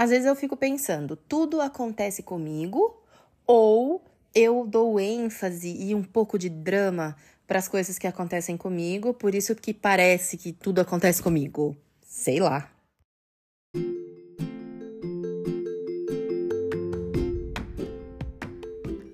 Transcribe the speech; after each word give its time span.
Às 0.00 0.08
vezes 0.08 0.24
eu 0.24 0.34
fico 0.34 0.56
pensando, 0.56 1.14
tudo 1.14 1.60
acontece 1.60 2.22
comigo 2.22 2.98
ou 3.46 4.02
eu 4.34 4.66
dou 4.66 4.98
ênfase 4.98 5.76
e 5.78 5.94
um 5.94 6.02
pouco 6.02 6.38
de 6.38 6.48
drama 6.48 7.14
para 7.46 7.58
as 7.58 7.68
coisas 7.68 7.98
que 7.98 8.06
acontecem 8.06 8.56
comigo, 8.56 9.12
por 9.12 9.34
isso 9.34 9.54
que 9.54 9.74
parece 9.74 10.38
que 10.38 10.54
tudo 10.54 10.80
acontece 10.80 11.22
comigo. 11.22 11.76
Sei 12.00 12.40
lá. 12.40 12.70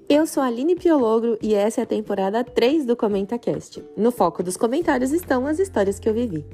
Eu 0.08 0.24
sou 0.24 0.40
a 0.40 0.46
Aline 0.46 0.76
Piologro 0.76 1.36
e 1.42 1.52
essa 1.52 1.80
é 1.80 1.82
a 1.82 1.86
temporada 1.86 2.44
3 2.44 2.86
do 2.86 2.94
ComentaCast. 2.94 3.82
No 3.96 4.12
foco 4.12 4.40
dos 4.40 4.56
comentários 4.56 5.10
estão 5.10 5.48
as 5.48 5.58
histórias 5.58 5.98
que 5.98 6.08
eu 6.08 6.14
vivi. 6.14 6.44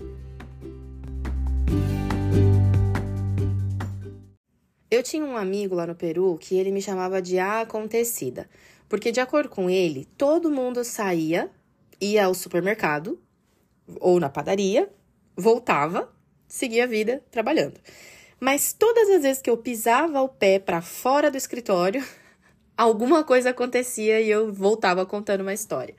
Eu 5.02 5.04
tinha 5.04 5.24
um 5.24 5.36
amigo 5.36 5.74
lá 5.74 5.84
no 5.84 5.96
Peru 5.96 6.38
que 6.38 6.56
ele 6.56 6.70
me 6.70 6.80
chamava 6.80 7.20
de 7.20 7.36
a 7.36 7.62
acontecida, 7.62 8.48
porque 8.88 9.10
de 9.10 9.18
acordo 9.18 9.48
com 9.48 9.68
ele, 9.68 10.06
todo 10.16 10.48
mundo 10.48 10.84
saía 10.84 11.50
ia 12.00 12.26
ao 12.26 12.34
supermercado 12.34 13.20
ou 13.98 14.20
na 14.20 14.28
padaria, 14.28 14.88
voltava, 15.36 16.08
seguia 16.46 16.84
a 16.84 16.86
vida 16.86 17.20
trabalhando. 17.32 17.80
Mas 18.38 18.72
todas 18.72 19.10
as 19.10 19.22
vezes 19.22 19.42
que 19.42 19.50
eu 19.50 19.56
pisava 19.56 20.20
o 20.20 20.28
pé 20.28 20.60
para 20.60 20.80
fora 20.80 21.32
do 21.32 21.36
escritório, 21.36 22.06
alguma 22.78 23.24
coisa 23.24 23.50
acontecia 23.50 24.20
e 24.20 24.30
eu 24.30 24.52
voltava 24.52 25.04
contando 25.04 25.40
uma 25.40 25.52
história. 25.52 25.96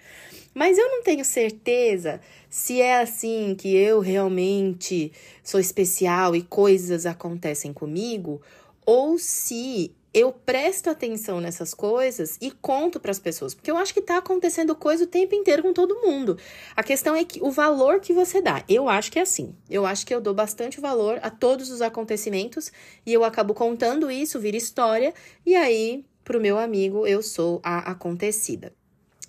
Mas 0.53 0.77
eu 0.77 0.87
não 0.87 1.03
tenho 1.03 1.25
certeza 1.25 2.21
se 2.49 2.79
é 2.79 3.01
assim 3.01 3.53
que 3.53 3.75
eu 3.75 3.99
realmente 3.99 5.11
sou 5.43 5.59
especial 5.59 6.37
e 6.37 6.41
coisas 6.41 7.05
acontecem 7.05 7.73
comigo, 7.73 8.41
ou 8.85 9.17
se 9.17 9.95
eu 10.13 10.31
presto 10.31 10.89
atenção 10.89 11.41
nessas 11.41 11.73
coisas 11.73 12.37
e 12.39 12.51
conto 12.51 12.99
para 12.99 13.09
as 13.09 13.17
pessoas, 13.17 13.55
porque 13.55 13.71
eu 13.71 13.77
acho 13.77 13.93
que 13.93 13.99
está 13.99 14.17
acontecendo 14.17 14.75
coisa 14.75 15.05
o 15.05 15.07
tempo 15.07 15.33
inteiro 15.33 15.63
com 15.63 15.73
todo 15.73 16.01
mundo. 16.01 16.37
A 16.75 16.83
questão 16.83 17.15
é 17.15 17.25
que 17.25 17.41
o 17.41 17.49
valor 17.49 17.99
que 17.99 18.13
você 18.13 18.39
dá. 18.39 18.63
Eu 18.69 18.87
acho 18.87 19.11
que 19.11 19.17
é 19.17 19.23
assim. 19.23 19.55
Eu 19.67 19.85
acho 19.85 20.05
que 20.05 20.13
eu 20.13 20.21
dou 20.21 20.33
bastante 20.33 20.79
valor 20.79 21.19
a 21.23 21.31
todos 21.31 21.71
os 21.71 21.81
acontecimentos 21.81 22.71
e 23.05 23.11
eu 23.11 23.23
acabo 23.23 23.55
contando 23.55 24.11
isso, 24.11 24.39
vira 24.39 24.55
história, 24.55 25.13
e 25.43 25.55
aí 25.55 26.05
pro 26.23 26.39
meu 26.39 26.59
amigo 26.59 27.07
eu 27.07 27.23
sou 27.23 27.59
a 27.63 27.91
acontecida. 27.91 28.71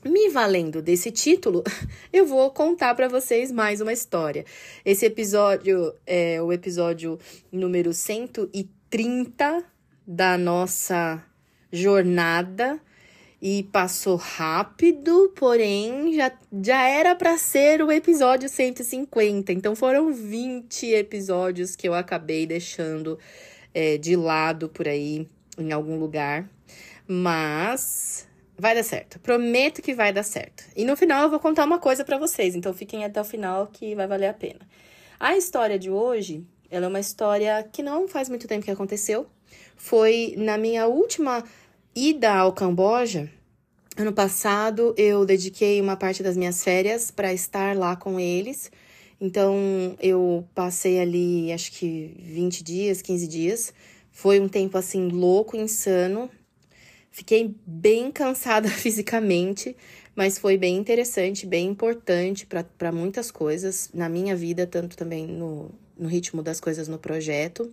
Me 0.05 0.28
valendo 0.28 0.83
desse 0.83 1.11
título, 1.11 1.65
eu 2.12 2.27
vou 2.27 2.50
contar 2.50 2.95
para 2.95 3.09
vocês 3.09 3.50
mais 3.50 3.81
uma 3.81 3.93
história. 3.93 4.45
Esse 4.84 5.06
episódio 5.06 5.95
é 6.06 6.43
o 6.43 6.53
episódio 6.53 7.19
número 7.50 7.95
130 8.95 9.64
da 10.06 10.39
nossa 10.39 11.20
jornada 11.73 12.81
e 13.42 13.64
passou 13.64 14.14
rápido, 14.14 15.33
porém 15.34 16.14
já, 16.14 16.31
já 16.62 16.89
era 16.89 17.17
para 17.17 17.37
ser 17.37 17.83
o 17.83 17.91
episódio 17.91 18.48
150. 18.48 19.53
Então 19.53 19.75
foram 19.75 20.12
20 20.12 20.92
episódios 20.92 21.75
que 21.75 21.89
eu 21.89 21.92
acabei 21.92 22.47
deixando 22.47 23.19
é, 23.75 23.98
de 23.98 24.15
lado 24.15 24.69
por 24.69 24.87
aí 24.87 25.28
em 25.59 25.72
algum 25.72 25.98
lugar. 25.98 26.48
Mas 27.05 28.28
vai 28.56 28.77
dar 28.77 28.84
certo. 28.84 29.19
Prometo 29.19 29.83
que 29.83 29.92
vai 29.92 30.12
dar 30.12 30.22
certo. 30.22 30.62
E 30.77 30.84
no 30.84 30.97
final 30.97 31.25
eu 31.25 31.31
vou 31.31 31.41
contar 31.41 31.65
uma 31.65 31.81
coisa 31.81 32.05
para 32.05 32.17
vocês, 32.17 32.55
então 32.55 32.72
fiquem 32.72 33.05
até 33.05 33.20
o 33.20 33.25
final 33.25 33.67
que 33.67 33.97
vai 33.97 34.06
valer 34.06 34.28
a 34.28 34.34
pena. 34.34 34.61
A 35.19 35.37
história 35.37 35.81
de 35.81 35.91
hoje, 35.91 36.47
ela 36.70 36.87
é 36.87 36.89
uma 36.89 37.01
história 37.01 37.69
que 37.73 37.83
não 37.83 38.09
faz 38.09 38.29
muito 38.29 38.48
tempo 38.48 38.65
que 38.65 38.70
aconteceu, 38.70 39.27
foi 39.77 40.34
na 40.37 40.57
minha 40.57 40.87
última 40.87 41.45
ida 41.95 42.33
ao 42.34 42.53
Camboja. 42.53 43.31
Ano 43.97 44.12
passado, 44.12 44.95
eu 44.97 45.25
dediquei 45.25 45.81
uma 45.81 45.97
parte 45.97 46.23
das 46.23 46.37
minhas 46.37 46.65
férias 46.65 47.11
para 47.11 47.33
estar 47.33 47.77
lá 47.77 47.94
com 47.94 48.19
eles. 48.19 48.71
Então, 49.21 49.97
eu 50.00 50.47
passei 50.55 51.00
ali, 51.00 51.53
acho 51.53 51.71
que 51.72 52.16
20 52.19 52.65
dias, 52.65 53.00
15 53.00 53.28
dias. 53.28 53.72
Foi 54.11 54.41
um 54.41 54.49
tempo 54.49 54.77
assim 54.77 55.09
louco, 55.09 55.56
insano. 55.56 56.28
Fiquei 57.11 57.55
bem 57.65 58.11
cansada 58.11 58.69
fisicamente, 58.71 59.77
mas 60.17 60.38
foi 60.38 60.56
bem 60.56 60.77
interessante, 60.77 61.47
bem 61.47 61.69
importante 61.69 62.47
para 62.77 62.91
muitas 62.91 63.31
coisas 63.31 63.91
na 63.94 64.09
minha 64.09 64.34
vida, 64.34 64.67
tanto 64.67 64.97
também 64.97 65.27
no, 65.27 65.71
no 65.99 66.09
ritmo 66.09 66.43
das 66.43 66.60
coisas 66.60 66.88
no 66.88 66.99
projeto. 66.99 67.72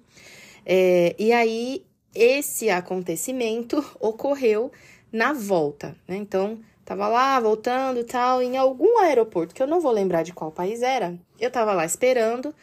É, 0.66 1.16
e 1.18 1.32
aí, 1.32 1.84
esse 2.14 2.70
acontecimento 2.70 3.84
ocorreu 4.00 4.72
na 5.12 5.34
volta, 5.34 5.96
né? 6.08 6.16
Então, 6.16 6.60
tava 6.86 7.08
lá 7.08 7.40
voltando 7.40 8.04
tal, 8.04 8.42
em 8.42 8.58
algum 8.58 9.00
aeroporto, 9.00 9.54
que 9.54 9.62
eu 9.62 9.68
não 9.68 9.82
vou 9.82 9.92
lembrar 9.92 10.24
de 10.24 10.34
qual 10.34 10.52
país 10.52 10.82
era, 10.82 11.18
eu 11.40 11.52
tava 11.52 11.74
lá 11.74 11.86
esperando. 11.86 12.54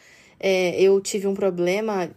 É, 0.41 0.81
eu 0.81 1.01
tive 1.01 1.27
um 1.27 1.33
problema 1.33 2.09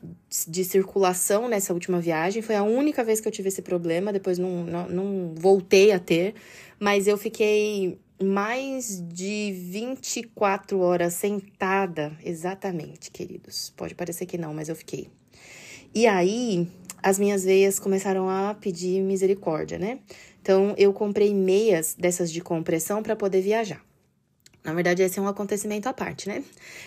de 0.47 0.65
circulação 0.65 1.49
nessa 1.49 1.73
última 1.73 2.01
viagem, 2.01 2.41
foi 2.41 2.55
a 2.55 2.63
única 2.63 3.03
vez 3.03 3.21
que 3.21 3.27
eu 3.27 3.33
tive 3.33 3.49
esse 3.49 3.63
problema, 3.63 4.13
depois 4.13 4.39
não, 4.39 4.63
não, 4.65 4.89
não 4.89 5.35
voltei 5.35 5.91
a 5.91 5.99
ter, 5.99 6.35
mas 6.79 7.09
eu 7.09 7.19
fiquei 7.19 7.99
mais 8.23 9.01
de 9.01 9.53
24 9.53 10.81
horas 10.81 11.15
sentada, 11.15 12.13
exatamente, 12.25 13.11
queridos. 13.11 13.73
Pode 13.77 13.95
parecer 13.95 14.27
que 14.27 14.39
não, 14.39 14.55
mas 14.55 14.69
eu 14.69 14.77
fiquei. 14.77 15.09
E 15.95 16.07
aí, 16.07 16.67
as 17.03 17.19
minhas 17.19 17.45
veias 17.45 17.79
começaram 17.79 18.29
a 18.29 18.55
pedir 18.55 19.03
misericórdia, 19.03 19.79
né? 19.79 19.99
Então, 20.41 20.75
eu 20.79 20.93
comprei 20.93 21.35
meias 21.35 21.95
dessas 21.95 22.33
de 22.33 22.41
compressão 22.41 23.03
para 23.03 23.15
poder 23.15 23.43
viajar. 23.43 23.85
Na 24.65 24.73
verdade, 24.73 25.03
esse 25.03 25.19
é 25.19 25.23
um 25.23 25.27
acontecimento 25.27 25.89
à 25.89 25.93
parte, 25.93 26.29
né? 26.29 26.45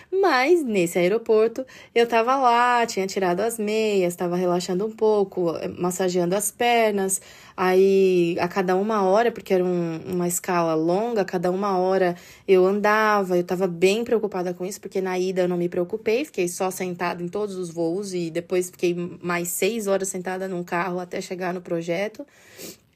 Mas 0.10 0.64
nesse 0.64 0.98
aeroporto, 0.98 1.66
eu 1.94 2.08
tava 2.08 2.34
lá, 2.38 2.86
tinha 2.86 3.06
tirado 3.06 3.42
as 3.42 3.60
meias, 3.60 4.16
tava 4.16 4.38
relaxando 4.38 4.86
um 4.86 4.92
pouco, 4.92 5.52
massageando 5.78 6.36
as 6.36 6.50
pernas. 6.52 7.22
Aí, 7.56 8.38
a 8.40 8.48
cada 8.48 8.78
uma 8.78 9.04
hora, 9.04 9.30
porque 9.30 9.54
era 9.54 9.64
um, 9.64 10.00
uma 10.06 10.26
escala 10.26 10.74
longa, 10.74 11.22
a 11.22 11.26
cada 11.26 11.52
uma 11.52 11.78
hora 11.78 12.16
eu 12.48 12.66
andava. 12.66 13.38
Eu 13.38 13.44
tava 13.44 13.68
bem 13.68 14.06
preocupada 14.06 14.54
com 14.54 14.66
isso, 14.66 14.80
porque 14.80 15.02
na 15.02 15.20
ida 15.20 15.42
eu 15.42 15.48
não 15.50 15.58
me 15.58 15.68
preocupei, 15.68 16.24
fiquei 16.24 16.48
só 16.48 16.72
sentada 16.72 17.22
em 17.22 17.28
todos 17.28 17.56
os 17.58 17.70
voos 17.70 18.14
e 18.14 18.30
depois 18.32 18.70
fiquei 18.70 18.96
mais 19.22 19.50
seis 19.50 19.86
horas 19.88 20.08
sentada 20.08 20.48
num 20.48 20.64
carro 20.64 20.98
até 20.98 21.20
chegar 21.20 21.54
no 21.54 21.62
projeto. 21.62 22.26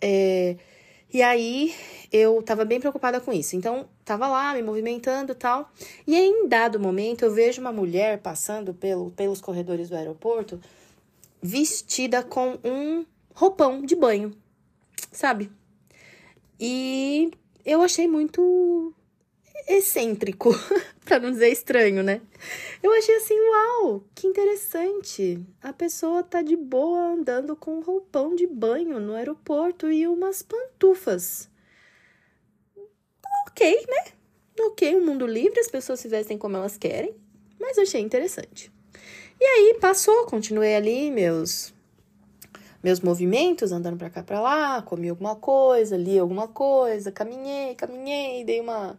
É. 0.01 0.55
E 1.11 1.21
aí 1.21 1.73
eu 2.11 2.41
tava 2.43 2.65
bem 2.65 2.79
preocupada 2.79 3.19
com 3.19 3.31
isso. 3.31 3.55
Então, 3.55 3.87
tava 4.05 4.27
lá 4.27 4.53
me 4.53 4.61
movimentando 4.61 5.31
e 5.31 5.35
tal. 5.35 5.71
E 6.05 6.15
aí, 6.15 6.27
em 6.27 6.47
dado 6.47 6.79
momento, 6.79 7.23
eu 7.23 7.33
vejo 7.33 7.61
uma 7.61 7.71
mulher 7.71 8.19
passando 8.19 8.73
pelo, 8.73 9.11
pelos 9.11 9.41
corredores 9.41 9.89
do 9.89 9.95
aeroporto 9.95 10.59
vestida 11.41 12.21
com 12.21 12.59
um 12.63 13.05
roupão 13.33 13.81
de 13.81 13.95
banho, 13.95 14.35
sabe? 15.11 15.49
E 16.59 17.31
eu 17.65 17.81
achei 17.81 18.07
muito 18.07 18.93
excêntrico, 19.67 20.51
para 21.05 21.19
não 21.19 21.31
dizer 21.31 21.49
estranho, 21.49 22.03
né? 22.03 22.21
Eu 22.81 22.91
achei 22.93 23.15
assim, 23.15 23.39
uau, 23.39 24.03
que 24.15 24.27
interessante. 24.27 25.45
A 25.61 25.73
pessoa 25.73 26.23
tá 26.23 26.41
de 26.41 26.55
boa 26.55 27.13
andando 27.13 27.55
com 27.55 27.75
um 27.75 27.81
roupão 27.81 28.35
de 28.35 28.47
banho 28.47 28.99
no 28.99 29.13
aeroporto 29.13 29.91
e 29.91 30.07
umas 30.07 30.41
pantufas. 30.41 31.49
Ok, 33.47 33.85
né? 33.87 34.11
Ok, 34.61 34.95
um 34.95 35.05
mundo 35.05 35.25
livre, 35.25 35.59
as 35.59 35.67
pessoas 35.67 35.99
se 35.99 36.07
vestem 36.07 36.37
como 36.37 36.57
elas 36.57 36.77
querem, 36.77 37.15
mas 37.59 37.77
achei 37.77 38.01
interessante. 38.01 38.71
E 39.39 39.43
aí 39.43 39.77
passou, 39.79 40.25
continuei 40.25 40.75
ali 40.75 41.09
meus 41.09 41.73
meus 42.81 43.01
movimentos, 43.01 43.71
andando 43.71 43.97
para 43.97 44.09
cá 44.09 44.23
para 44.23 44.39
lá, 44.39 44.81
comi 44.81 45.09
alguma 45.09 45.35
coisa, 45.35 45.97
li 45.97 46.17
alguma 46.17 46.47
coisa, 46.47 47.11
caminhei, 47.11 47.75
caminhei, 47.75 48.43
dei 48.45 48.61
uma 48.61 48.97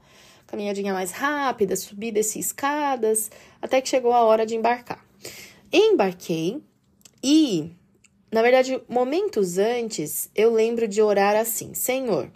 caminhadinha 0.50 0.92
mais 0.92 1.12
rápida, 1.12 1.76
subi, 1.76 2.10
desci 2.10 2.40
escadas, 2.40 3.30
até 3.62 3.80
que 3.80 3.88
chegou 3.88 4.12
a 4.12 4.24
hora 4.24 4.44
de 4.44 4.56
embarcar. 4.56 5.04
Embarquei 5.72 6.60
e, 7.22 7.70
na 8.32 8.42
verdade, 8.42 8.82
momentos 8.88 9.58
antes, 9.58 10.28
eu 10.34 10.52
lembro 10.52 10.88
de 10.88 11.00
orar 11.00 11.36
assim: 11.36 11.72
Senhor, 11.74 12.30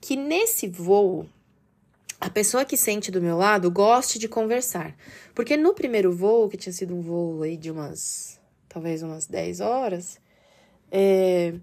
que 0.00 0.16
nesse 0.16 0.68
voo 0.68 1.28
a 2.20 2.30
pessoa 2.30 2.64
que 2.64 2.76
sente 2.76 3.10
do 3.10 3.20
meu 3.20 3.36
lado 3.36 3.70
goste 3.70 4.18
de 4.18 4.28
conversar. 4.28 4.96
Porque 5.34 5.56
no 5.56 5.74
primeiro 5.74 6.12
voo, 6.12 6.48
que 6.48 6.56
tinha 6.56 6.72
sido 6.72 6.94
um 6.94 7.00
voo 7.00 7.42
aí 7.42 7.56
de 7.56 7.70
umas, 7.70 8.40
talvez 8.68 9.02
umas 9.02 9.26
10 9.26 9.60
horas, 9.60 10.18
é, 10.90 11.54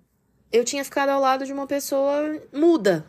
eu 0.52 0.64
tinha 0.64 0.84
ficado 0.84 1.10
ao 1.10 1.22
lado 1.22 1.46
de 1.46 1.54
uma 1.54 1.66
pessoa 1.66 2.40
muda, 2.52 3.06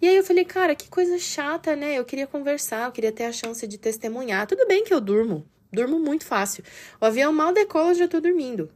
e 0.00 0.08
aí 0.08 0.16
eu 0.16 0.24
falei, 0.24 0.44
cara, 0.44 0.74
que 0.74 0.88
coisa 0.88 1.18
chata, 1.18 1.74
né? 1.74 1.98
Eu 1.98 2.04
queria 2.04 2.26
conversar, 2.26 2.86
eu 2.86 2.92
queria 2.92 3.12
ter 3.12 3.24
a 3.24 3.32
chance 3.32 3.66
de 3.66 3.78
testemunhar. 3.78 4.46
Tudo 4.46 4.66
bem 4.66 4.84
que 4.84 4.94
eu 4.94 5.00
durmo, 5.00 5.46
durmo 5.72 5.98
muito 5.98 6.24
fácil. 6.24 6.62
O 7.00 7.04
avião 7.04 7.32
mal 7.32 7.52
decola, 7.52 7.90
eu 7.90 7.94
já 7.94 8.08
tô 8.08 8.20
dormindo. 8.20 8.70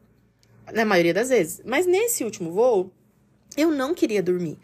Na 0.73 0.85
maioria 0.85 1.15
das 1.15 1.29
vezes. 1.29 1.63
Mas 1.65 1.87
nesse 1.87 2.25
último 2.25 2.51
voo, 2.51 2.91
eu 3.57 3.71
não 3.71 3.95
queria 3.95 4.23
dormir. 4.23 4.59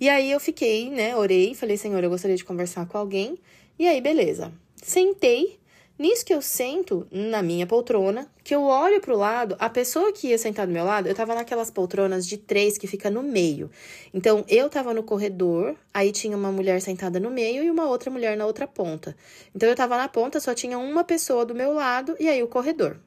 E 0.00 0.08
aí 0.08 0.30
eu 0.30 0.40
fiquei, 0.40 0.90
né? 0.90 1.16
Orei, 1.16 1.54
falei, 1.54 1.76
Senhor, 1.76 2.02
eu 2.02 2.10
gostaria 2.10 2.36
de 2.36 2.44
conversar 2.44 2.86
com 2.86 2.98
alguém. 2.98 3.38
E 3.78 3.86
aí, 3.86 4.00
beleza. 4.00 4.52
Sentei. 4.82 5.61
Nisso 5.98 6.24
que 6.24 6.32
eu 6.32 6.40
sento 6.40 7.06
na 7.10 7.42
minha 7.42 7.66
poltrona, 7.66 8.26
que 8.42 8.54
eu 8.54 8.62
olho 8.62 9.00
pro 9.00 9.16
lado, 9.16 9.54
a 9.58 9.68
pessoa 9.68 10.12
que 10.12 10.28
ia 10.28 10.38
sentar 10.38 10.66
do 10.66 10.72
meu 10.72 10.84
lado, 10.84 11.06
eu 11.06 11.14
tava 11.14 11.34
naquelas 11.34 11.70
poltronas 11.70 12.26
de 12.26 12.38
três 12.38 12.78
que 12.78 12.86
fica 12.86 13.10
no 13.10 13.22
meio. 13.22 13.70
Então, 14.12 14.44
eu 14.48 14.70
tava 14.70 14.94
no 14.94 15.02
corredor, 15.02 15.76
aí 15.92 16.10
tinha 16.10 16.36
uma 16.36 16.50
mulher 16.50 16.80
sentada 16.80 17.20
no 17.20 17.30
meio 17.30 17.62
e 17.62 17.70
uma 17.70 17.86
outra 17.86 18.10
mulher 18.10 18.36
na 18.36 18.46
outra 18.46 18.66
ponta. 18.66 19.14
Então, 19.54 19.68
eu 19.68 19.76
tava 19.76 19.96
na 19.96 20.08
ponta, 20.08 20.40
só 20.40 20.54
tinha 20.54 20.78
uma 20.78 21.04
pessoa 21.04 21.44
do 21.44 21.54
meu 21.54 21.72
lado 21.72 22.16
e 22.18 22.28
aí 22.28 22.42
o 22.42 22.48
corredor. 22.48 22.98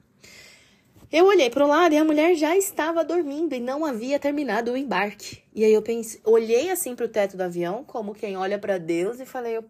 Eu 1.12 1.26
olhei 1.26 1.50
para 1.50 1.64
o 1.64 1.68
lado 1.68 1.92
e 1.92 1.98
a 1.98 2.04
mulher 2.04 2.34
já 2.34 2.56
estava 2.56 3.04
dormindo 3.04 3.54
e 3.54 3.60
não 3.60 3.84
havia 3.84 4.18
terminado 4.18 4.72
o 4.72 4.76
embarque. 4.76 5.42
E 5.54 5.64
aí 5.64 5.72
eu 5.72 5.82
pensei, 5.82 6.20
olhei 6.24 6.70
assim 6.70 6.96
para 6.96 7.06
o 7.06 7.08
teto 7.08 7.36
do 7.36 7.42
avião, 7.42 7.84
como 7.84 8.14
quem 8.14 8.36
olha 8.36 8.58
para 8.58 8.78
Deus, 8.78 9.20
e 9.20 9.26
falei: 9.26 9.60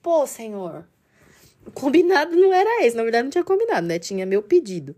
"Pô, 0.00 0.26
Senhor, 0.28 0.86
combinado 1.74 2.36
não 2.36 2.52
era 2.52 2.84
esse, 2.84 2.96
na 2.96 3.02
verdade 3.02 3.24
não 3.24 3.30
tinha 3.30 3.44
combinado, 3.44 3.86
né? 3.86 3.98
Tinha 3.98 4.26
meu 4.26 4.42
pedido. 4.42 4.94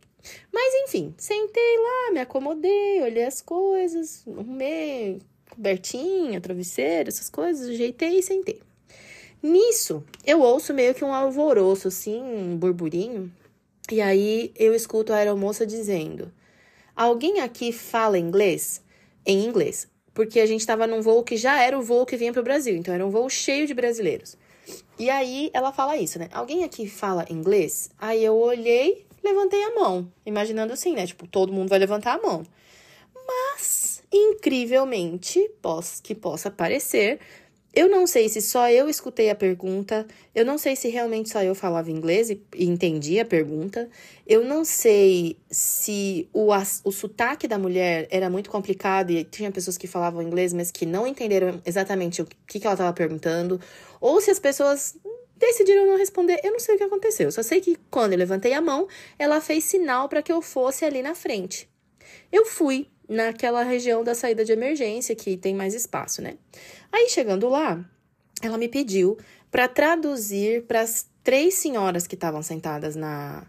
Mas 0.52 0.74
enfim, 0.84 1.14
sentei 1.16 1.78
lá, 1.78 2.12
me 2.12 2.20
acomodei, 2.20 3.02
olhei 3.02 3.24
as 3.24 3.40
coisas, 3.40 4.24
arrumei 4.26 5.20
cobertinha, 5.50 6.40
travesseiro, 6.40 7.08
essas 7.08 7.28
coisas, 7.28 7.68
ajeitei 7.68 8.18
e 8.18 8.22
sentei. 8.22 8.60
Nisso, 9.42 10.04
eu 10.26 10.40
ouço 10.40 10.74
meio 10.74 10.94
que 10.94 11.04
um 11.04 11.14
alvoroço, 11.14 11.88
assim, 11.88 12.20
um 12.20 12.56
burburinho, 12.56 13.32
e 13.90 14.00
aí 14.00 14.52
eu 14.56 14.74
escuto 14.74 15.12
a 15.12 15.16
aeromoça 15.16 15.64
dizendo: 15.64 16.32
Alguém 16.94 17.40
aqui 17.40 17.72
fala 17.72 18.18
inglês? 18.18 18.82
Em 19.24 19.44
inglês. 19.44 19.88
Porque 20.12 20.40
a 20.40 20.46
gente 20.46 20.60
estava 20.60 20.86
num 20.86 21.00
voo 21.00 21.22
que 21.22 21.36
já 21.36 21.62
era 21.62 21.78
o 21.78 21.82
voo 21.82 22.04
que 22.04 22.16
vinha 22.16 22.32
para 22.32 22.40
o 22.40 22.44
Brasil, 22.44 22.74
então 22.76 22.92
era 22.92 23.06
um 23.06 23.10
voo 23.10 23.30
cheio 23.30 23.66
de 23.66 23.74
brasileiros. 23.74 24.36
E 24.98 25.08
aí 25.10 25.50
ela 25.52 25.72
fala 25.72 25.96
isso, 25.96 26.18
né? 26.18 26.28
Alguém 26.32 26.64
aqui 26.64 26.88
fala 26.88 27.24
inglês? 27.30 27.90
Aí 27.98 28.24
eu 28.24 28.36
olhei, 28.36 29.06
levantei 29.22 29.62
a 29.62 29.74
mão, 29.74 30.10
imaginando 30.26 30.72
assim, 30.72 30.94
né? 30.94 31.06
Tipo, 31.06 31.26
todo 31.26 31.52
mundo 31.52 31.68
vai 31.68 31.78
levantar 31.78 32.14
a 32.14 32.22
mão. 32.22 32.44
Mas, 33.26 34.02
incrivelmente, 34.12 35.50
que 36.02 36.14
possa 36.14 36.50
parecer, 36.50 37.20
eu 37.78 37.88
não 37.88 38.08
sei 38.08 38.28
se 38.28 38.42
só 38.42 38.68
eu 38.68 38.88
escutei 38.88 39.30
a 39.30 39.36
pergunta, 39.36 40.04
eu 40.34 40.44
não 40.44 40.58
sei 40.58 40.74
se 40.74 40.88
realmente 40.88 41.30
só 41.30 41.44
eu 41.44 41.54
falava 41.54 41.92
inglês 41.92 42.28
e, 42.28 42.42
e 42.56 42.66
entendi 42.66 43.20
a 43.20 43.24
pergunta, 43.24 43.88
eu 44.26 44.44
não 44.44 44.64
sei 44.64 45.38
se 45.48 46.28
o, 46.32 46.48
o 46.52 46.90
sotaque 46.90 47.46
da 47.46 47.56
mulher 47.56 48.08
era 48.10 48.28
muito 48.28 48.50
complicado 48.50 49.12
e 49.12 49.22
tinha 49.22 49.52
pessoas 49.52 49.78
que 49.78 49.86
falavam 49.86 50.20
inglês, 50.20 50.52
mas 50.52 50.72
que 50.72 50.84
não 50.84 51.06
entenderam 51.06 51.62
exatamente 51.64 52.20
o 52.20 52.26
que, 52.48 52.58
que 52.58 52.66
ela 52.66 52.74
estava 52.74 52.92
perguntando, 52.92 53.60
ou 54.00 54.20
se 54.20 54.32
as 54.32 54.40
pessoas 54.40 54.96
decidiram 55.36 55.86
não 55.86 55.96
responder. 55.96 56.40
Eu 56.42 56.50
não 56.50 56.58
sei 56.58 56.74
o 56.74 56.78
que 56.78 56.84
aconteceu, 56.84 57.30
só 57.30 57.44
sei 57.44 57.60
que 57.60 57.78
quando 57.88 58.12
eu 58.12 58.18
levantei 58.18 58.54
a 58.54 58.60
mão, 58.60 58.88
ela 59.16 59.40
fez 59.40 59.62
sinal 59.62 60.08
para 60.08 60.20
que 60.20 60.32
eu 60.32 60.42
fosse 60.42 60.84
ali 60.84 61.00
na 61.00 61.14
frente. 61.14 61.68
Eu 62.30 62.44
fui 62.44 62.88
naquela 63.08 63.62
região 63.62 64.04
da 64.04 64.14
saída 64.14 64.44
de 64.44 64.52
emergência 64.52 65.14
que 65.14 65.36
tem 65.36 65.54
mais 65.54 65.74
espaço, 65.74 66.20
né? 66.20 66.36
Aí 66.92 67.08
chegando 67.08 67.48
lá, 67.48 67.82
ela 68.42 68.58
me 68.58 68.68
pediu 68.68 69.16
para 69.50 69.66
traduzir 69.66 70.64
para 70.64 70.82
as 70.82 71.08
três 71.22 71.54
senhoras 71.54 72.06
que 72.06 72.14
estavam 72.14 72.42
sentadas 72.42 72.94
na, 72.94 73.46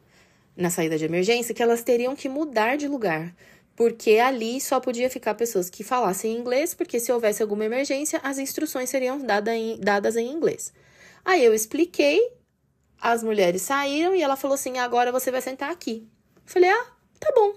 na 0.56 0.70
saída 0.70 0.98
de 0.98 1.06
emergência 1.06 1.54
que 1.54 1.64
elas 1.64 1.84
teriam 1.84 2.16
que 2.16 2.30
mudar 2.30 2.78
de 2.78 2.88
lugar, 2.88 3.36
porque 3.76 4.18
ali 4.18 4.60
só 4.60 4.80
podia 4.80 5.10
ficar 5.10 5.36
pessoas 5.36 5.70
que 5.70 5.84
falassem 5.84 6.38
inglês, 6.38 6.74
porque 6.74 7.00
se 7.00 7.12
houvesse 7.12 7.42
alguma 7.42 7.66
emergência, 7.66 8.20
as 8.24 8.38
instruções 8.38 8.90
seriam 8.90 9.20
dada 9.20 9.56
em, 9.56 9.80
dadas 9.80 10.16
em 10.16 10.30
inglês. 10.30 10.74
Aí 11.24 11.44
eu 11.44 11.54
expliquei, 11.54 12.34
as 13.00 13.24
mulheres 13.24 13.62
saíram 13.62 14.14
e 14.14 14.22
ela 14.22 14.36
falou 14.36 14.56
assim: 14.56 14.78
agora 14.78 15.12
você 15.12 15.32
vai 15.32 15.42
sentar 15.42 15.72
aqui. 15.72 16.08
Falei: 16.46 16.70
ah, 16.70 16.88
tá 17.20 17.32
bom. 17.34 17.56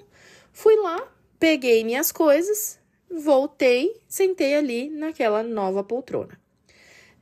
Fui 0.52 0.76
lá, 0.76 1.12
Peguei 1.42 1.82
minhas 1.82 2.12
coisas, 2.12 2.78
voltei, 3.10 4.00
sentei 4.06 4.54
ali 4.54 4.88
naquela 4.88 5.42
nova 5.42 5.82
poltrona. 5.82 6.38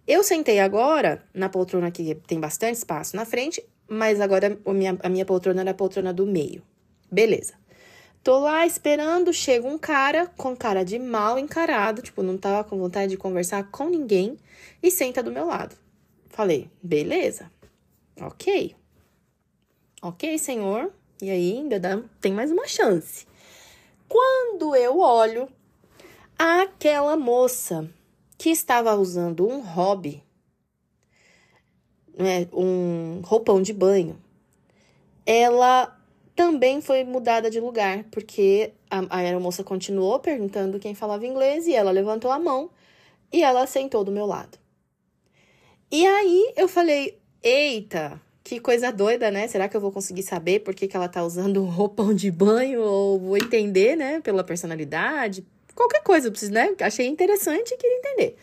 Eu 0.06 0.22
sentei 0.22 0.60
agora 0.60 1.24
na 1.32 1.48
poltrona 1.48 1.90
que 1.90 2.14
tem 2.26 2.38
bastante 2.38 2.76
espaço 2.76 3.16
na 3.16 3.24
frente, 3.24 3.64
mas 3.88 4.20
agora 4.20 4.60
a 4.62 4.72
minha, 4.74 4.98
a 5.02 5.08
minha 5.08 5.24
poltrona 5.24 5.62
era 5.62 5.70
a 5.70 5.74
poltrona 5.74 6.12
do 6.12 6.26
meio. 6.26 6.62
Beleza. 7.10 7.54
Tô 8.22 8.40
lá 8.40 8.66
esperando, 8.66 9.32
chega 9.32 9.66
um 9.66 9.78
cara 9.78 10.26
com 10.36 10.54
cara 10.54 10.84
de 10.84 10.98
mal 10.98 11.38
encarado, 11.38 12.02
tipo, 12.02 12.22
não 12.22 12.36
tava 12.36 12.68
com 12.68 12.78
vontade 12.78 13.12
de 13.12 13.16
conversar 13.16 13.70
com 13.70 13.88
ninguém, 13.88 14.36
e 14.82 14.90
senta 14.90 15.22
do 15.22 15.32
meu 15.32 15.46
lado. 15.46 15.74
Falei, 16.28 16.70
beleza, 16.82 17.50
ok. 18.20 18.76
Ok, 20.02 20.36
senhor. 20.36 20.92
E 21.22 21.30
aí, 21.30 21.58
ainda 21.58 21.78
dá, 21.78 22.02
tem 22.20 22.32
mais 22.32 22.50
uma 22.50 22.66
chance. 22.66 23.26
Quando 24.08 24.74
eu 24.74 24.98
olho, 24.98 25.48
aquela 26.38 27.16
moça 27.16 27.88
que 28.38 28.50
estava 28.50 28.94
usando 28.94 29.46
um 29.46 29.60
hobby, 29.60 30.22
né, 32.16 32.48
um 32.52 33.20
roupão 33.22 33.60
de 33.60 33.72
banho, 33.72 34.20
ela 35.26 35.96
também 36.34 36.80
foi 36.80 37.04
mudada 37.04 37.50
de 37.50 37.60
lugar, 37.60 38.04
porque 38.04 38.72
a, 38.90 39.00
a 39.10 39.18
aeromoça 39.18 39.62
continuou 39.62 40.18
perguntando 40.18 40.78
quem 40.78 40.94
falava 40.94 41.26
inglês 41.26 41.66
e 41.66 41.74
ela 41.74 41.90
levantou 41.90 42.30
a 42.30 42.38
mão 42.38 42.70
e 43.30 43.42
ela 43.42 43.66
sentou 43.66 44.02
do 44.02 44.10
meu 44.10 44.24
lado. 44.24 44.58
E 45.90 46.06
aí 46.06 46.52
eu 46.56 46.66
falei: 46.66 47.20
Eita, 47.42 48.20
que 48.50 48.58
coisa 48.58 48.90
doida, 48.90 49.30
né? 49.30 49.46
Será 49.46 49.68
que 49.68 49.76
eu 49.76 49.80
vou 49.80 49.92
conseguir 49.92 50.24
saber 50.24 50.58
por 50.58 50.74
que, 50.74 50.88
que 50.88 50.96
ela 50.96 51.08
tá 51.08 51.24
usando 51.24 51.62
roupão 51.64 52.12
de 52.12 52.32
banho? 52.32 52.82
Ou 52.82 53.16
vou 53.16 53.36
entender, 53.36 53.94
né? 53.94 54.20
Pela 54.20 54.42
personalidade? 54.42 55.46
Qualquer 55.72 56.02
coisa, 56.02 56.26
eu 56.26 56.32
preciso, 56.32 56.52
né? 56.52 56.74
Achei 56.80 57.06
interessante 57.06 57.70
e 57.72 57.76
queria 57.76 57.98
entender. 57.98 58.36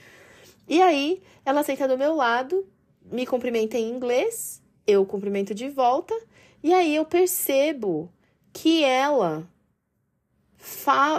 E 0.66 0.82
aí, 0.82 1.22
ela 1.46 1.62
senta 1.62 1.90
do 1.90 1.98
meu 1.98 2.16
lado, 2.16 2.66
me 3.12 3.26
cumprimenta 3.26 3.78
em 3.78 3.90
inglês, 3.90 4.62
eu 4.86 5.06
cumprimento 5.06 5.54
de 5.54 5.68
volta, 5.68 6.18
e 6.64 6.74
aí 6.74 6.96
eu 6.96 7.04
percebo 7.04 8.10
que 8.54 8.86
ela 8.86 9.46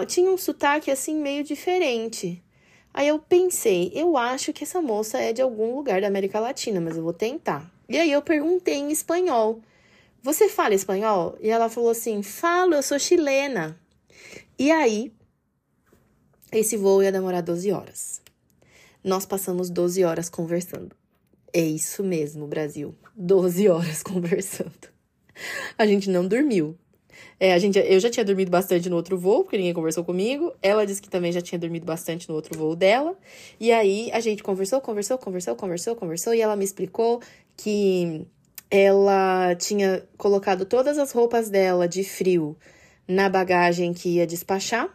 tinha 0.07 0.31
um 0.31 0.37
sotaque 0.37 0.89
assim 0.89 1.15
meio 1.15 1.43
diferente. 1.43 2.43
Aí 2.91 3.07
eu 3.07 3.19
pensei, 3.19 3.91
eu 3.93 4.17
acho 4.17 4.51
que 4.51 4.63
essa 4.63 4.81
moça 4.81 5.19
é 5.19 5.31
de 5.31 5.43
algum 5.43 5.75
lugar 5.75 6.01
da 6.01 6.07
América 6.07 6.39
Latina, 6.39 6.81
mas 6.81 6.97
eu 6.97 7.03
vou 7.03 7.13
tentar. 7.13 7.78
E 7.89 7.97
aí 7.97 8.11
eu 8.11 8.21
perguntei 8.21 8.75
em 8.75 8.91
espanhol: 8.91 9.61
Você 10.21 10.47
fala 10.47 10.75
espanhol? 10.75 11.35
E 11.41 11.49
ela 11.49 11.67
falou 11.67 11.89
assim: 11.89 12.21
Falo, 12.21 12.75
eu 12.75 12.83
sou 12.83 12.99
chilena. 12.99 13.77
E 14.57 14.71
aí, 14.71 15.11
esse 16.51 16.77
voo 16.77 17.01
ia 17.01 17.11
demorar 17.11 17.41
12 17.41 17.71
horas. 17.71 18.21
Nós 19.03 19.25
passamos 19.25 19.69
12 19.69 20.03
horas 20.03 20.29
conversando. 20.29 20.95
É 21.51 21.61
isso 21.61 22.03
mesmo, 22.03 22.45
Brasil. 22.45 22.93
12 23.15 23.67
horas 23.67 24.03
conversando. 24.03 24.89
A 25.77 25.87
gente 25.87 26.09
não 26.09 26.27
dormiu. 26.27 26.77
É, 27.39 27.53
a 27.53 27.59
gente, 27.59 27.79
eu 27.79 27.99
já 27.99 28.09
tinha 28.09 28.25
dormido 28.25 28.51
bastante 28.51 28.89
no 28.89 28.97
outro 28.97 29.17
voo, 29.17 29.43
porque 29.43 29.57
ninguém 29.57 29.73
conversou 29.73 30.03
comigo. 30.03 30.53
Ela 30.61 30.85
disse 30.85 31.01
que 31.01 31.09
também 31.09 31.31
já 31.31 31.41
tinha 31.41 31.57
dormido 31.57 31.85
bastante 31.85 32.27
no 32.27 32.35
outro 32.35 32.57
voo 32.57 32.75
dela. 32.75 33.17
E 33.59 33.71
aí 33.71 34.11
a 34.11 34.19
gente 34.19 34.43
conversou, 34.43 34.81
conversou, 34.81 35.17
conversou, 35.17 35.55
conversou, 35.55 35.95
conversou. 35.95 36.33
E 36.33 36.41
ela 36.41 36.55
me 36.55 36.65
explicou 36.65 37.21
que 37.61 38.25
ela 38.71 39.53
tinha 39.55 40.07
colocado 40.17 40.63
todas 40.65 40.97
as 40.97 41.11
roupas 41.11 41.49
dela 41.49 41.87
de 41.87 42.03
frio 42.05 42.57
na 43.05 43.27
bagagem 43.27 43.93
que 43.93 44.15
ia 44.15 44.25
despachar. 44.25 44.87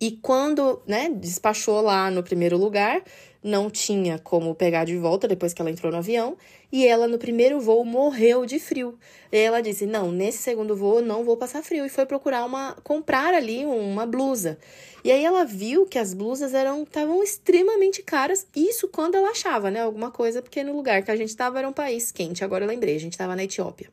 E 0.00 0.12
quando, 0.12 0.82
né, 0.86 1.08
despachou 1.08 1.80
lá 1.80 2.10
no 2.10 2.22
primeiro 2.22 2.56
lugar, 2.56 3.02
não 3.44 3.68
tinha 3.68 4.18
como 4.18 4.54
pegar 4.54 4.86
de 4.86 4.96
volta 4.96 5.28
depois 5.28 5.52
que 5.52 5.60
ela 5.60 5.70
entrou 5.70 5.92
no 5.92 5.98
avião, 5.98 6.34
e 6.72 6.86
ela 6.86 7.06
no 7.06 7.18
primeiro 7.18 7.60
voo 7.60 7.84
morreu 7.84 8.46
de 8.46 8.58
frio. 8.58 8.98
E 9.30 9.36
ela 9.36 9.60
disse: 9.60 9.84
"Não, 9.84 10.10
nesse 10.10 10.38
segundo 10.38 10.74
voo 10.74 11.02
não 11.02 11.22
vou 11.22 11.36
passar 11.36 11.62
frio" 11.62 11.84
e 11.84 11.90
foi 11.90 12.06
procurar 12.06 12.46
uma 12.46 12.72
comprar 12.82 13.34
ali 13.34 13.66
uma 13.66 14.06
blusa. 14.06 14.58
E 15.04 15.12
aí 15.12 15.22
ela 15.22 15.44
viu 15.44 15.84
que 15.84 15.98
as 15.98 16.14
blusas 16.14 16.54
eram 16.54 16.82
estavam 16.84 17.22
extremamente 17.22 18.02
caras, 18.02 18.46
isso 18.56 18.88
quando 18.88 19.16
ela 19.16 19.28
achava, 19.28 19.70
né, 19.70 19.82
alguma 19.82 20.10
coisa, 20.10 20.40
porque 20.40 20.64
no 20.64 20.74
lugar 20.74 21.02
que 21.02 21.10
a 21.10 21.16
gente 21.16 21.28
estava 21.28 21.58
era 21.58 21.68
um 21.68 21.72
país 21.72 22.10
quente. 22.10 22.42
Agora 22.42 22.64
eu 22.64 22.68
lembrei, 22.68 22.96
a 22.96 23.00
gente 23.00 23.12
estava 23.12 23.36
na 23.36 23.44
Etiópia. 23.44 23.90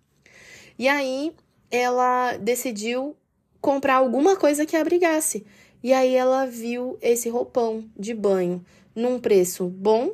E 0.79 0.87
aí 0.87 1.33
ela 1.69 2.37
decidiu 2.37 3.15
comprar 3.59 3.95
alguma 3.95 4.37
coisa 4.37 4.65
que 4.65 4.77
abrigasse. 4.77 5.45
E 5.83 5.91
aí 5.93 6.15
ela 6.15 6.45
viu 6.45 6.97
esse 7.01 7.27
roupão 7.27 7.83
de 7.97 8.13
banho 8.13 8.63
num 8.95 9.19
preço 9.19 9.67
bom 9.67 10.13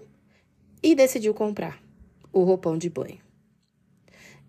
e 0.81 0.95
decidiu 0.95 1.33
comprar 1.33 1.81
o 2.31 2.43
roupão 2.43 2.77
de 2.77 2.89
banho. 2.89 3.19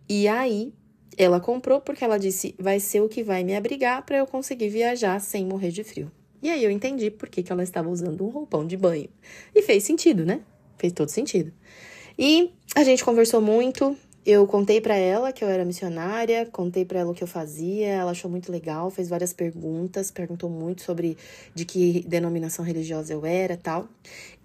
E 0.09 0.27
aí 0.29 0.73
ela 1.17 1.41
comprou 1.41 1.81
porque 1.81 2.05
ela 2.05 2.19
disse: 2.19 2.55
vai 2.59 2.81
ser 2.81 3.01
o 3.01 3.09
que 3.09 3.23
vai 3.23 3.43
me 3.45 3.57
abrigar 3.57 4.05
para 4.05 4.19
eu 4.19 4.27
conseguir 4.27 4.69
viajar 4.69 5.21
sem 5.21 5.45
morrer 5.45 5.71
de 5.71 5.83
frio. 5.83 6.11
E 6.41 6.49
aí 6.49 6.63
eu 6.63 6.71
entendi 6.71 7.11
por 7.11 7.29
que, 7.29 7.43
que 7.43 7.51
ela 7.51 7.63
estava 7.63 7.89
usando 7.89 8.25
um 8.25 8.29
roupão 8.29 8.65
de 8.65 8.77
banho. 8.77 9.09
E 9.55 9.63
fez 9.63 9.83
sentido, 9.83 10.25
né? 10.25 10.41
Fez 10.77 10.93
todo 10.93 11.09
sentido. 11.09 11.53
E 12.17 12.53
a 12.75 12.85
gente 12.85 13.05
conversou 13.05 13.41
muito, 13.41 13.97
eu 14.31 14.47
contei 14.47 14.79
para 14.79 14.95
ela 14.95 15.33
que 15.33 15.43
eu 15.43 15.49
era 15.49 15.65
missionária, 15.65 16.45
contei 16.53 16.85
para 16.85 16.99
ela 16.99 17.11
o 17.11 17.15
que 17.15 17.25
eu 17.25 17.27
fazia, 17.27 17.87
ela 17.89 18.11
achou 18.11 18.31
muito 18.31 18.53
legal, 18.53 18.91
fez 18.91 19.09
várias 19.09 19.33
perguntas, 19.33 20.11
perguntou 20.11 20.51
muito 20.51 20.83
sobre 20.83 21.17
de 21.55 21.65
que 21.65 22.05
denominação 22.07 22.63
religiosa 22.63 23.15
eu 23.15 23.25
era, 23.25 23.57
tal. 23.57 23.89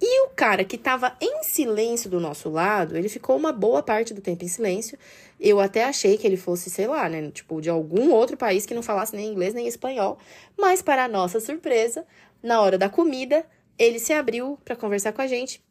E 0.01 0.25
o 0.25 0.29
cara 0.29 0.63
que 0.63 0.77
tava 0.77 1.17
em 1.19 1.43
silêncio 1.43 2.09
do 2.09 2.17
nosso 2.17 2.49
lado, 2.49 2.95
ele 2.95 3.09
ficou 3.09 3.35
uma 3.35 3.51
boa 3.51 3.83
parte 3.83 4.13
do 4.13 4.21
tempo 4.21 4.45
em 4.45 4.47
silêncio. 4.47 4.97
Eu 5.37 5.59
até 5.59 5.83
achei 5.83 6.17
que 6.17 6.25
ele 6.25 6.37
fosse, 6.37 6.69
sei 6.69 6.87
lá, 6.87 7.09
né, 7.09 7.29
tipo 7.29 7.59
de 7.59 7.69
algum 7.69 8.13
outro 8.13 8.37
país 8.37 8.65
que 8.65 8.73
não 8.73 8.81
falasse 8.81 9.13
nem 9.13 9.29
inglês 9.29 9.53
nem 9.53 9.67
espanhol, 9.67 10.17
mas 10.57 10.81
para 10.81 11.09
nossa 11.09 11.41
surpresa, 11.41 12.05
na 12.41 12.61
hora 12.61 12.77
da 12.77 12.87
comida, 12.87 13.45
ele 13.77 13.99
se 13.99 14.13
abriu 14.13 14.57
para 14.63 14.77
conversar 14.77 15.11
com 15.11 15.21
a 15.21 15.27
gente 15.27 15.61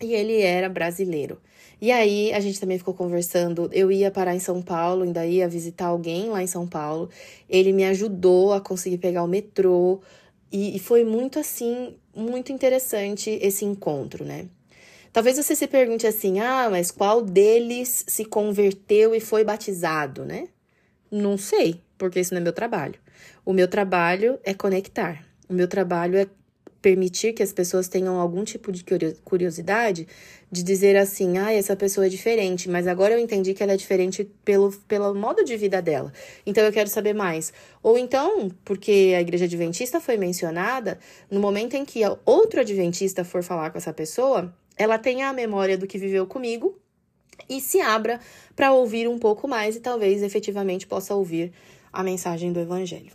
e 0.00 0.12
ele 0.12 0.40
era 0.40 0.68
brasileiro. 0.68 1.38
E 1.80 1.92
aí 1.92 2.32
a 2.32 2.40
gente 2.40 2.60
também 2.60 2.78
ficou 2.78 2.94
conversando. 2.94 3.68
Eu 3.72 3.90
ia 3.90 4.10
parar 4.10 4.34
em 4.34 4.40
São 4.40 4.62
Paulo, 4.62 5.02
ainda 5.02 5.26
ia 5.26 5.48
visitar 5.48 5.86
alguém 5.86 6.28
lá 6.28 6.42
em 6.42 6.46
São 6.46 6.66
Paulo. 6.66 7.10
Ele 7.48 7.72
me 7.72 7.84
ajudou 7.84 8.52
a 8.52 8.60
conseguir 8.60 8.98
pegar 8.98 9.22
o 9.22 9.28
metrô. 9.28 10.00
E, 10.50 10.76
e 10.76 10.78
foi 10.78 11.04
muito 11.04 11.38
assim, 11.38 11.94
muito 12.14 12.52
interessante 12.52 13.30
esse 13.42 13.64
encontro, 13.64 14.24
né? 14.24 14.46
Talvez 15.12 15.36
você 15.36 15.54
se 15.54 15.66
pergunte 15.66 16.06
assim: 16.06 16.40
ah, 16.40 16.68
mas 16.70 16.90
qual 16.90 17.22
deles 17.22 18.04
se 18.08 18.24
converteu 18.24 19.14
e 19.14 19.20
foi 19.20 19.44
batizado, 19.44 20.24
né? 20.24 20.48
Não 21.10 21.36
sei, 21.36 21.80
porque 21.98 22.20
isso 22.20 22.34
não 22.34 22.40
é 22.40 22.44
meu 22.44 22.52
trabalho. 22.52 22.94
O 23.44 23.52
meu 23.52 23.68
trabalho 23.68 24.38
é 24.42 24.54
conectar. 24.54 25.24
O 25.48 25.52
meu 25.52 25.68
trabalho 25.68 26.16
é 26.16 26.26
permitir 26.84 27.32
que 27.32 27.42
as 27.42 27.50
pessoas 27.50 27.88
tenham 27.88 28.20
algum 28.20 28.44
tipo 28.44 28.70
de 28.70 28.84
curiosidade 29.24 30.06
de 30.52 30.62
dizer 30.62 30.98
assim, 30.98 31.38
ah, 31.38 31.50
essa 31.50 31.74
pessoa 31.74 32.04
é 32.04 32.10
diferente, 32.10 32.68
mas 32.68 32.86
agora 32.86 33.14
eu 33.14 33.18
entendi 33.18 33.54
que 33.54 33.62
ela 33.62 33.72
é 33.72 33.76
diferente 33.78 34.30
pelo, 34.44 34.70
pelo 34.86 35.14
modo 35.14 35.42
de 35.42 35.56
vida 35.56 35.80
dela. 35.80 36.12
Então 36.44 36.62
eu 36.62 36.70
quero 36.70 36.90
saber 36.90 37.14
mais. 37.14 37.54
Ou 37.82 37.96
então, 37.96 38.50
porque 38.66 39.14
a 39.16 39.22
igreja 39.22 39.46
adventista 39.46 39.98
foi 39.98 40.18
mencionada, 40.18 40.98
no 41.30 41.40
momento 41.40 41.72
em 41.72 41.86
que 41.86 42.02
outro 42.26 42.60
adventista 42.60 43.24
for 43.24 43.42
falar 43.42 43.70
com 43.70 43.78
essa 43.78 43.94
pessoa, 43.94 44.54
ela 44.76 44.98
tenha 44.98 45.30
a 45.30 45.32
memória 45.32 45.78
do 45.78 45.86
que 45.86 45.96
viveu 45.96 46.26
comigo 46.26 46.78
e 47.48 47.62
se 47.62 47.80
abra 47.80 48.20
para 48.54 48.74
ouvir 48.74 49.08
um 49.08 49.18
pouco 49.18 49.48
mais 49.48 49.74
e 49.74 49.80
talvez 49.80 50.22
efetivamente 50.22 50.86
possa 50.86 51.14
ouvir 51.14 51.50
a 51.90 52.02
mensagem 52.02 52.52
do 52.52 52.60
evangelho. 52.60 53.12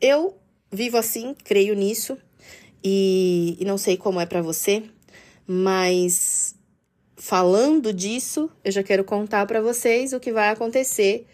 Eu 0.00 0.36
vivo 0.70 0.96
assim, 0.96 1.34
creio 1.44 1.74
nisso, 1.74 2.16
e, 2.84 3.56
e 3.58 3.64
não 3.64 3.78
sei 3.78 3.96
como 3.96 4.20
é 4.20 4.26
para 4.26 4.42
você, 4.42 4.82
mas 5.46 6.54
falando 7.16 7.92
disso, 7.92 8.50
eu 8.62 8.70
já 8.70 8.82
quero 8.82 9.02
contar 9.04 9.46
para 9.46 9.60
vocês 9.62 10.12
o 10.12 10.20
que 10.20 10.30
vai 10.30 10.50
acontecer 10.50 11.26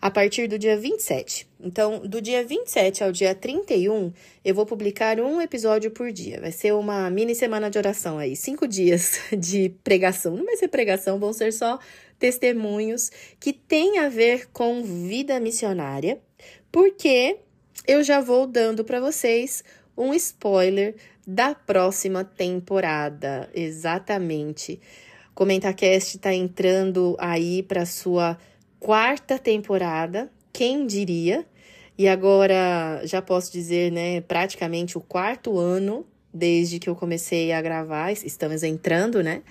a 0.00 0.10
partir 0.10 0.46
do 0.46 0.58
dia 0.58 0.76
27. 0.76 1.48
Então, 1.60 2.00
do 2.00 2.20
dia 2.20 2.44
27 2.44 3.02
ao 3.02 3.12
dia 3.12 3.34
31, 3.34 4.12
eu 4.44 4.54
vou 4.54 4.66
publicar 4.66 5.18
um 5.20 5.40
episódio 5.40 5.90
por 5.90 6.12
dia. 6.12 6.40
Vai 6.40 6.52
ser 6.52 6.74
uma 6.74 7.08
mini 7.10 7.34
semana 7.34 7.70
de 7.70 7.78
oração 7.78 8.18
aí, 8.18 8.36
cinco 8.36 8.66
dias 8.66 9.20
de 9.38 9.70
pregação. 9.82 10.36
Não 10.36 10.44
vai 10.44 10.56
ser 10.56 10.68
pregação, 10.68 11.18
vão 11.18 11.32
ser 11.32 11.52
só 11.52 11.78
testemunhos 12.18 13.10
que 13.38 13.52
tem 13.52 13.98
a 13.98 14.08
ver 14.08 14.48
com 14.52 14.82
vida 14.82 15.38
missionária, 15.38 16.20
porque 16.70 17.38
eu 17.86 18.02
já 18.02 18.20
vou 18.20 18.46
dando 18.46 18.84
para 18.84 19.00
vocês 19.00 19.62
um 19.96 20.12
spoiler 20.14 20.94
da 21.26 21.54
próxima 21.54 22.24
temporada. 22.24 23.48
Exatamente. 23.54 24.80
ComentaCast 25.34 26.16
está 26.16 26.32
entrando 26.32 27.16
aí 27.18 27.62
para 27.62 27.84
sua 27.84 28.38
quarta 28.78 29.38
temporada, 29.38 30.30
quem 30.52 30.86
diria? 30.86 31.46
E 31.98 32.06
agora 32.06 33.00
já 33.04 33.20
posso 33.22 33.50
dizer, 33.52 33.90
né, 33.90 34.20
praticamente 34.20 34.96
o 34.96 35.00
quarto 35.00 35.58
ano 35.58 36.06
desde 36.32 36.78
que 36.78 36.88
eu 36.88 36.94
comecei 36.94 37.52
a 37.52 37.62
gravar, 37.62 38.12
estamos 38.12 38.62
entrando, 38.62 39.22
né? 39.22 39.42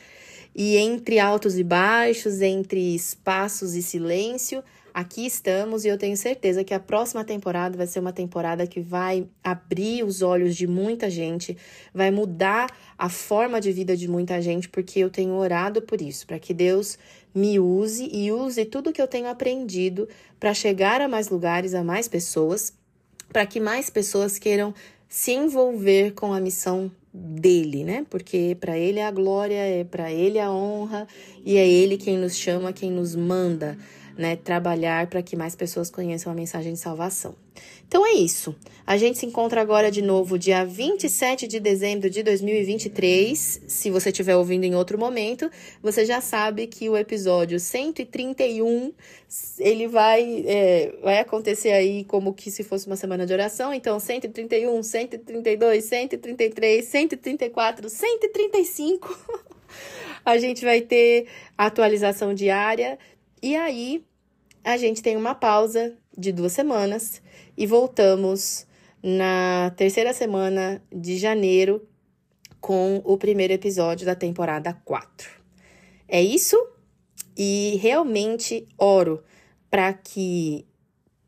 E 0.55 0.77
entre 0.77 1.19
altos 1.19 1.57
e 1.57 1.63
baixos, 1.63 2.41
entre 2.41 2.95
espaços 2.95 3.73
e 3.73 3.81
silêncio, 3.81 4.63
aqui 4.95 5.25
estamos 5.25 5.83
e 5.83 5.89
eu 5.89 5.97
tenho 5.97 6.15
certeza 6.15 6.63
que 6.63 6.73
a 6.73 6.79
próxima 6.79 7.25
temporada 7.25 7.75
vai 7.75 7.85
ser 7.85 7.99
uma 7.99 8.13
temporada 8.13 8.65
que 8.65 8.79
vai 8.79 9.27
abrir 9.43 10.05
os 10.05 10.21
olhos 10.21 10.55
de 10.55 10.65
muita 10.65 11.09
gente, 11.09 11.57
vai 11.93 12.09
mudar 12.09 12.73
a 12.97 13.09
forma 13.09 13.59
de 13.59 13.73
vida 13.73 13.97
de 13.97 14.07
muita 14.07 14.41
gente, 14.41 14.69
porque 14.69 15.01
eu 15.01 15.09
tenho 15.09 15.33
orado 15.33 15.81
por 15.81 15.99
isso, 15.99 16.25
para 16.25 16.39
que 16.39 16.53
Deus 16.53 16.97
me 17.33 17.59
use 17.59 18.09
e 18.09 18.31
use 18.31 18.63
tudo 18.63 18.93
que 18.93 19.01
eu 19.01 19.07
tenho 19.07 19.27
aprendido 19.27 20.07
para 20.39 20.53
chegar 20.53 21.01
a 21.01 21.09
mais 21.09 21.27
lugares, 21.27 21.73
a 21.73 21.83
mais 21.83 22.07
pessoas, 22.07 22.71
para 23.33 23.45
que 23.45 23.59
mais 23.59 23.89
pessoas 23.89 24.39
queiram 24.39 24.73
se 25.09 25.33
envolver 25.33 26.13
com 26.13 26.31
a 26.31 26.39
missão 26.39 26.89
dele, 27.13 27.83
né? 27.83 28.05
Porque 28.09 28.55
para 28.61 28.77
ele 28.77 28.99
é 28.99 29.05
a 29.05 29.11
glória, 29.11 29.59
é 29.59 29.83
para 29.83 30.09
ele 30.09 30.39
a 30.39 30.49
honra 30.49 31.05
e 31.43 31.57
é 31.57 31.67
ele 31.67 31.97
quem 31.97 32.17
nos 32.17 32.37
chama, 32.37 32.71
quem 32.71 32.91
nos 32.91 33.13
manda 33.13 33.77
né, 34.17 34.36
trabalhar 34.36 35.07
para 35.07 35.22
que 35.22 35.36
mais 35.36 35.55
pessoas 35.55 35.89
conheçam 35.89 36.31
a 36.31 36.36
mensagem 36.36 36.74
de 36.74 36.79
salvação. 36.79 37.36
Então 37.88 38.05
é 38.05 38.13
isso. 38.13 38.55
A 38.86 38.98
gente 38.98 39.17
se 39.17 39.25
encontra 39.25 39.62
agora 39.62 39.89
de 39.89 40.01
novo 40.01 40.38
dia 40.38 40.65
27 40.65 41.48
de 41.48 41.60
dezembro 41.60 42.10
de 42.10 42.24
2023. 42.24 43.62
Se 43.67 43.89
você 43.89 44.10
estiver 44.10 44.36
ouvindo 44.36 44.63
em 44.63 44.75
outro 44.75 44.98
momento, 44.98 45.50
você 45.81 46.05
já 46.05 46.19
sabe 46.19 46.67
que 46.67 46.89
o 46.89 46.98
episódio 46.98 47.60
131 47.60 48.91
ele 49.60 49.88
vai, 49.88 50.43
é, 50.48 50.93
vai 51.01 51.19
acontecer 51.19 51.72
aí 51.72 52.03
como 52.05 52.34
que 52.34 52.50
se 52.51 52.63
fosse 52.63 52.88
uma 52.88 52.95
semana 52.95 53.25
de 53.25 53.34
oração. 53.34 53.74
Então, 53.74 54.00
131, 54.00 54.81
132, 54.81 55.84
133, 55.84 56.86
134, 56.86 57.89
135. 57.89 59.45
a 60.25 60.38
gente 60.38 60.65
vai 60.65 60.81
ter 60.81 61.27
atualização 61.57 62.34
diária 62.34 62.98
e 63.45 63.55
aí 63.55 64.03
a 64.63 64.75
gente 64.75 65.03
tem 65.03 65.15
uma 65.15 65.35
pausa 65.35 65.95
de 66.17 66.31
duas 66.31 66.51
semanas 66.51 67.21
e 67.55 67.67
voltamos 67.67 68.65
na 69.03 69.71
terceira 69.77 70.13
semana 70.13 70.81
de 70.91 71.15
janeiro 71.19 71.87
com 72.59 73.03
o 73.05 73.15
primeiro 73.19 73.53
episódio 73.53 74.03
da 74.03 74.15
temporada 74.15 74.73
4. 74.83 75.29
É 76.07 76.19
isso? 76.23 76.57
E 77.37 77.77
realmente 77.79 78.67
oro 78.79 79.23
para 79.69 79.93
que 79.93 80.65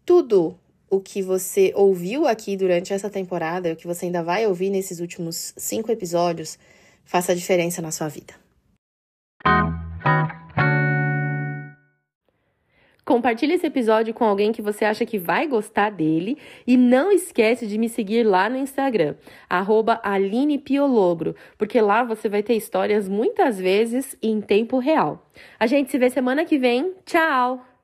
tudo 0.03 0.59
o 0.89 0.99
que 0.99 1.21
você 1.21 1.71
ouviu 1.75 2.25
aqui 2.25 2.57
durante 2.57 2.93
essa 2.93 3.11
temporada, 3.11 3.73
o 3.73 3.75
que 3.75 3.85
você 3.85 4.05
ainda 4.07 4.23
vai 4.23 4.47
ouvir 4.47 4.71
nesses 4.71 4.99
últimos 4.99 5.53
cinco 5.55 5.91
episódios, 5.91 6.57
faça 7.05 7.35
diferença 7.35 7.79
na 7.79 7.91
sua 7.91 8.07
vida. 8.07 8.46
Compartilhe 13.07 13.53
esse 13.53 13.65
episódio 13.65 14.13
com 14.13 14.25
alguém 14.25 14.51
que 14.51 14.61
você 14.61 14.83
acha 14.83 15.05
que 15.05 15.17
vai 15.17 15.47
gostar 15.47 15.89
dele 15.89 16.37
e 16.67 16.75
não 16.75 17.09
esquece 17.09 17.65
de 17.65 17.77
me 17.77 17.87
seguir 17.87 18.23
lá 18.23 18.49
no 18.49 18.57
Instagram, 18.57 19.15
@alinepiologro, 20.03 21.33
porque 21.57 21.79
lá 21.79 22.03
você 22.03 22.27
vai 22.27 22.43
ter 22.43 22.55
histórias 22.55 23.07
muitas 23.07 23.57
vezes 23.57 24.17
em 24.21 24.41
tempo 24.41 24.77
real. 24.77 25.25
A 25.57 25.65
gente 25.67 25.89
se 25.89 25.97
vê 25.97 26.09
semana 26.09 26.43
que 26.43 26.57
vem. 26.57 26.95
Tchau! 27.05 27.76